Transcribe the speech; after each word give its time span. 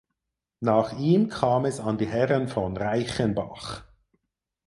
Nach 0.61 0.93
ihm 0.97 1.29
kam 1.29 1.63
es 1.65 1.79
an 1.79 1.99
die 1.99 2.07
Herren 2.07 2.47
von 2.47 2.75
Reichenbach. 2.75 3.83